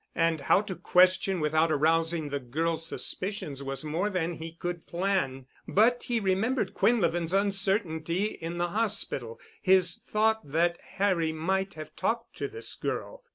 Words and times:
And 0.15 0.39
how 0.41 0.61
to 0.61 0.75
question 0.75 1.39
without 1.41 1.71
arousing 1.71 2.29
the 2.29 2.39
girl's 2.39 2.87
suspicions 2.87 3.61
was 3.61 3.83
more 3.85 4.09
that 4.09 4.31
he 4.37 4.53
could 4.53 4.87
plan. 4.87 5.45
But 5.67 6.05
he 6.05 6.19
remembered 6.19 6.73
Quinlevin's 6.73 7.33
uncertainty 7.33 8.31
in 8.41 8.57
the 8.57 8.69
hospital—his 8.69 9.97
thought 9.99 10.39
that 10.43 10.79
Harry 10.95 11.31
might 11.31 11.75
have 11.75 11.95
talked 11.95 12.35
to 12.37 12.47
this 12.47 12.73
girl. 12.75 13.21